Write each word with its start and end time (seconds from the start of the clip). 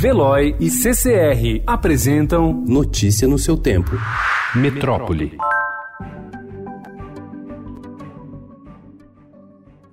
Veloy 0.00 0.56
e 0.58 0.70
CCR 0.70 1.62
apresentam 1.66 2.64
Notícia 2.66 3.28
no 3.28 3.38
seu 3.38 3.54
tempo. 3.54 3.90
Metrópole. 4.54 5.36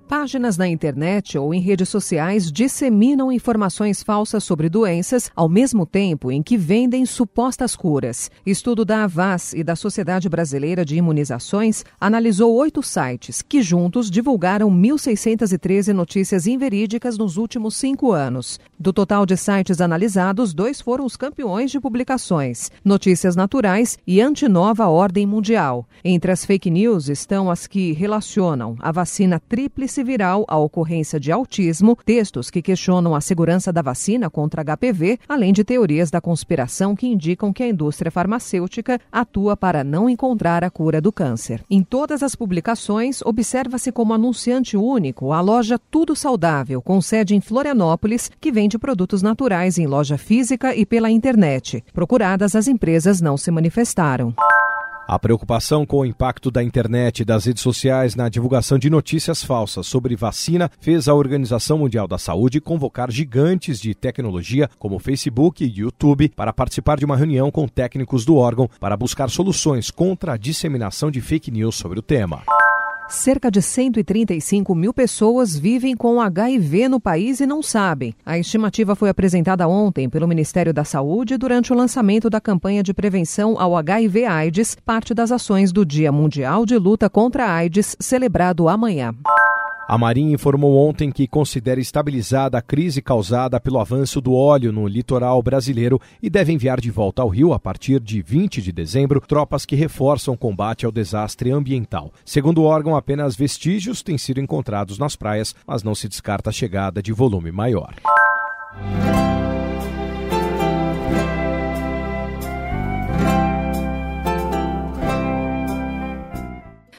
Páginas 0.08 0.56
na 0.56 0.66
internet 0.66 1.36
ou 1.36 1.52
em 1.52 1.60
redes 1.60 1.90
sociais 1.90 2.50
disseminam 2.50 3.30
informações 3.30 4.02
falsas 4.02 4.42
sobre 4.42 4.70
doenças, 4.70 5.30
ao 5.36 5.50
mesmo 5.50 5.84
tempo 5.84 6.32
em 6.32 6.42
que 6.42 6.56
vendem 6.56 7.04
supostas 7.04 7.76
curas. 7.76 8.30
Estudo 8.46 8.86
da 8.86 9.04
Avas 9.04 9.52
e 9.52 9.62
da 9.62 9.76
Sociedade 9.76 10.26
Brasileira 10.26 10.82
de 10.82 10.96
Imunizações 10.96 11.84
analisou 12.00 12.54
oito 12.54 12.82
sites 12.82 13.42
que 13.42 13.60
juntos 13.60 14.10
divulgaram 14.10 14.70
1.613 14.70 15.92
notícias 15.92 16.46
inverídicas 16.46 17.18
nos 17.18 17.36
últimos 17.36 17.76
cinco 17.76 18.10
anos. 18.10 18.58
Do 18.80 18.94
total 18.94 19.26
de 19.26 19.36
sites 19.36 19.78
analisados, 19.78 20.54
dois 20.54 20.80
foram 20.80 21.04
os 21.04 21.18
campeões 21.18 21.70
de 21.70 21.78
publicações: 21.78 22.70
Notícias 22.82 23.36
Naturais 23.36 23.98
e 24.06 24.22
Antinova 24.22 24.86
Ordem 24.86 25.26
Mundial. 25.26 25.86
Entre 26.02 26.32
as 26.32 26.46
fake 26.46 26.70
news 26.70 27.10
estão 27.10 27.50
as 27.50 27.66
que 27.66 27.92
relacionam 27.92 28.74
a 28.78 28.90
vacina 28.90 29.38
tríplice 29.38 29.97
viral 30.02 30.44
a 30.48 30.56
ocorrência 30.56 31.18
de 31.18 31.32
autismo, 31.32 31.96
textos 32.04 32.50
que 32.50 32.62
questionam 32.62 33.14
a 33.14 33.20
segurança 33.20 33.72
da 33.72 33.82
vacina 33.82 34.30
contra 34.30 34.64
HPV, 34.64 35.18
além 35.28 35.52
de 35.52 35.64
teorias 35.64 36.10
da 36.10 36.20
conspiração 36.20 36.94
que 36.94 37.06
indicam 37.06 37.52
que 37.52 37.62
a 37.62 37.68
indústria 37.68 38.10
farmacêutica 38.10 39.00
atua 39.10 39.56
para 39.56 39.82
não 39.82 40.08
encontrar 40.08 40.62
a 40.64 40.70
cura 40.70 41.00
do 41.00 41.12
câncer. 41.12 41.62
Em 41.70 41.82
todas 41.82 42.22
as 42.22 42.34
publicações, 42.34 43.22
observa-se 43.22 43.92
como 43.92 44.14
anunciante 44.14 44.76
único 44.76 45.32
a 45.32 45.40
loja 45.40 45.78
Tudo 45.90 46.14
Saudável, 46.14 46.80
com 46.82 47.00
sede 47.00 47.34
em 47.34 47.40
Florianópolis, 47.40 48.30
que 48.40 48.52
vende 48.52 48.78
produtos 48.78 49.22
naturais 49.22 49.78
em 49.78 49.86
loja 49.86 50.16
física 50.16 50.74
e 50.74 50.86
pela 50.86 51.10
internet. 51.10 51.84
Procuradas, 51.92 52.54
as 52.54 52.68
empresas 52.68 53.20
não 53.20 53.36
se 53.36 53.50
manifestaram. 53.50 54.34
A 55.08 55.18
preocupação 55.18 55.86
com 55.86 56.00
o 56.00 56.04
impacto 56.04 56.50
da 56.50 56.62
internet 56.62 57.20
e 57.20 57.24
das 57.24 57.46
redes 57.46 57.62
sociais 57.62 58.14
na 58.14 58.28
divulgação 58.28 58.78
de 58.78 58.90
notícias 58.90 59.42
falsas 59.42 59.86
sobre 59.86 60.14
vacina 60.14 60.70
fez 60.82 61.08
a 61.08 61.14
Organização 61.14 61.78
Mundial 61.78 62.06
da 62.06 62.18
Saúde 62.18 62.60
convocar 62.60 63.10
gigantes 63.10 63.80
de 63.80 63.94
tecnologia 63.94 64.68
como 64.78 64.98
Facebook 64.98 65.64
e 65.64 65.80
YouTube 65.80 66.30
para 66.36 66.52
participar 66.52 66.98
de 66.98 67.06
uma 67.06 67.16
reunião 67.16 67.50
com 67.50 67.66
técnicos 67.66 68.26
do 68.26 68.36
órgão 68.36 68.68
para 68.78 68.98
buscar 68.98 69.30
soluções 69.30 69.90
contra 69.90 70.34
a 70.34 70.36
disseminação 70.36 71.10
de 71.10 71.22
fake 71.22 71.50
news 71.50 71.76
sobre 71.76 71.98
o 71.98 72.02
tema. 72.02 72.42
Cerca 73.08 73.50
de 73.50 73.62
135 73.62 74.74
mil 74.74 74.92
pessoas 74.92 75.56
vivem 75.56 75.96
com 75.96 76.20
HIV 76.20 76.90
no 76.90 77.00
país 77.00 77.40
e 77.40 77.46
não 77.46 77.62
sabem. 77.62 78.14
A 78.24 78.38
estimativa 78.38 78.94
foi 78.94 79.08
apresentada 79.08 79.66
ontem 79.66 80.10
pelo 80.10 80.28
Ministério 80.28 80.74
da 80.74 80.84
Saúde 80.84 81.38
durante 81.38 81.72
o 81.72 81.76
lançamento 81.76 82.28
da 82.28 82.38
campanha 82.38 82.82
de 82.82 82.92
prevenção 82.92 83.58
ao 83.58 83.74
HIV-AIDS, 83.76 84.76
parte 84.84 85.14
das 85.14 85.32
ações 85.32 85.72
do 85.72 85.86
Dia 85.86 86.12
Mundial 86.12 86.66
de 86.66 86.76
Luta 86.76 87.08
contra 87.08 87.46
a 87.46 87.54
AIDS, 87.54 87.96
celebrado 87.98 88.68
amanhã. 88.68 89.14
A 89.88 89.96
Marinha 89.96 90.34
informou 90.34 90.76
ontem 90.86 91.10
que 91.10 91.26
considera 91.26 91.80
estabilizada 91.80 92.58
a 92.58 92.60
crise 92.60 93.00
causada 93.00 93.58
pelo 93.58 93.80
avanço 93.80 94.20
do 94.20 94.34
óleo 94.34 94.70
no 94.70 94.86
litoral 94.86 95.42
brasileiro 95.42 95.98
e 96.22 96.28
deve 96.28 96.52
enviar 96.52 96.78
de 96.78 96.90
volta 96.90 97.22
ao 97.22 97.28
Rio, 97.30 97.54
a 97.54 97.58
partir 97.58 97.98
de 97.98 98.20
20 98.20 98.60
de 98.60 98.70
dezembro, 98.70 99.18
tropas 99.26 99.64
que 99.64 99.74
reforçam 99.74 100.34
o 100.34 100.36
combate 100.36 100.84
ao 100.84 100.92
desastre 100.92 101.50
ambiental. 101.50 102.12
Segundo 102.22 102.58
o 102.58 102.64
órgão, 102.64 102.94
apenas 102.94 103.34
vestígios 103.34 104.02
têm 104.02 104.18
sido 104.18 104.42
encontrados 104.42 104.98
nas 104.98 105.16
praias, 105.16 105.54
mas 105.66 105.82
não 105.82 105.94
se 105.94 106.06
descarta 106.06 106.50
a 106.50 106.52
chegada 106.52 107.02
de 107.02 107.10
volume 107.10 107.50
maior. 107.50 107.94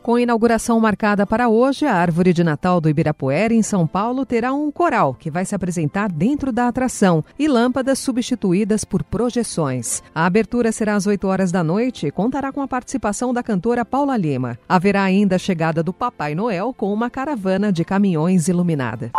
Com 0.10 0.18
inauguração 0.18 0.80
marcada 0.80 1.24
para 1.24 1.50
hoje, 1.50 1.86
a 1.86 1.94
árvore 1.94 2.34
de 2.34 2.44
Natal 2.44 2.82
do 2.82 2.90
Ibirapuera, 2.90 3.54
em 3.54 3.62
São 3.62 3.86
Paulo, 3.86 4.26
terá 4.26 4.52
um 4.52 4.72
coral 4.72 5.14
que 5.14 5.30
vai 5.30 5.46
se 5.46 5.54
apresentar 5.54 6.12
dentro 6.12 6.52
da 6.52 6.68
atração 6.68 7.24
e 7.38 7.48
lâmpadas 7.48 8.00
substituídas 8.00 8.84
por 8.84 9.04
projeções. 9.04 10.02
A 10.16 10.26
abertura 10.26 10.72
será 10.72 10.96
às 10.96 11.06
8 11.06 11.28
horas 11.28 11.52
da 11.52 11.64
noite 11.64 12.08
e 12.08 12.12
contará 12.12 12.52
com 12.52 12.64
a 12.64 12.68
participação 12.68 13.32
da 13.32 13.44
cantora 13.44 13.86
Paula 13.86 14.18
Lima. 14.18 14.58
Haverá 14.68 15.04
ainda 15.04 15.36
a 15.36 15.38
chegada 15.38 15.84
do 15.84 15.94
Papai 15.94 16.34
Noel 16.34 16.74
com 16.74 16.92
uma 16.92 17.12
caravana 17.12 17.72
de 17.72 17.86
caminhões 17.86 18.48
iluminada. 18.48 19.12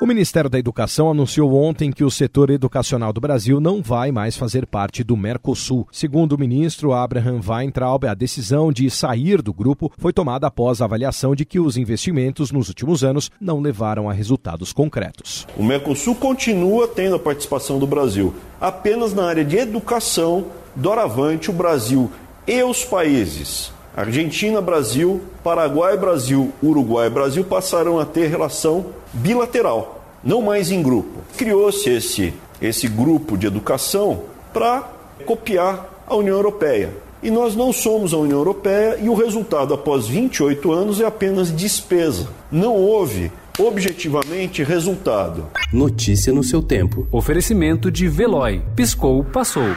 O 0.00 0.06
Ministério 0.06 0.48
da 0.48 0.58
Educação 0.58 1.10
anunciou 1.10 1.54
ontem 1.54 1.92
que 1.92 2.02
o 2.02 2.10
setor 2.10 2.48
educacional 2.48 3.12
do 3.12 3.20
Brasil 3.20 3.60
não 3.60 3.82
vai 3.82 4.10
mais 4.10 4.34
fazer 4.34 4.64
parte 4.64 5.04
do 5.04 5.14
Mercosul. 5.14 5.86
Segundo 5.92 6.32
o 6.32 6.38
ministro 6.38 6.94
Abraham 6.94 7.38
Weintraub, 7.46 8.06
a 8.06 8.14
decisão 8.14 8.72
de 8.72 8.88
sair 8.88 9.42
do 9.42 9.52
grupo 9.52 9.92
foi 9.98 10.10
tomada 10.10 10.46
após 10.46 10.80
a 10.80 10.86
avaliação 10.86 11.34
de 11.34 11.44
que 11.44 11.60
os 11.60 11.76
investimentos 11.76 12.50
nos 12.50 12.68
últimos 12.68 13.04
anos 13.04 13.30
não 13.38 13.60
levaram 13.60 14.08
a 14.08 14.12
resultados 14.14 14.72
concretos. 14.72 15.46
O 15.54 15.62
Mercosul 15.62 16.14
continua 16.14 16.88
tendo 16.88 17.16
a 17.16 17.18
participação 17.18 17.78
do 17.78 17.86
Brasil. 17.86 18.32
Apenas 18.58 19.12
na 19.12 19.26
área 19.26 19.44
de 19.44 19.58
educação, 19.58 20.46
doravante, 20.74 21.50
o 21.50 21.52
Brasil 21.52 22.10
e 22.46 22.62
os 22.62 22.86
países 22.86 23.70
Argentina, 23.96 24.60
Brasil, 24.60 25.20
Paraguai, 25.42 25.96
Brasil, 25.96 26.52
Uruguai, 26.62 27.10
Brasil 27.10 27.44
passarão 27.44 27.98
a 27.98 28.04
ter 28.04 28.28
relação 28.28 28.86
bilateral, 29.12 30.04
não 30.22 30.40
mais 30.40 30.70
em 30.70 30.82
grupo. 30.82 31.20
Criou-se 31.36 31.88
esse, 31.90 32.32
esse 32.62 32.86
grupo 32.88 33.36
de 33.36 33.46
educação 33.46 34.22
para 34.52 34.88
copiar 35.26 36.02
a 36.06 36.14
União 36.14 36.36
Europeia. 36.36 36.90
E 37.22 37.30
nós 37.30 37.54
não 37.54 37.72
somos 37.72 38.14
a 38.14 38.16
União 38.16 38.38
Europeia 38.38 38.98
e 39.00 39.08
o 39.08 39.14
resultado 39.14 39.74
após 39.74 40.06
28 40.06 40.72
anos 40.72 41.00
é 41.00 41.04
apenas 41.04 41.54
despesa. 41.54 42.28
Não 42.50 42.74
houve 42.74 43.30
objetivamente 43.58 44.62
resultado. 44.62 45.46
Notícia 45.70 46.32
no 46.32 46.42
seu 46.42 46.62
tempo. 46.62 47.06
Oferecimento 47.12 47.90
de 47.90 48.08
Veloy. 48.08 48.62
Piscou, 48.74 49.22
passou. 49.22 49.74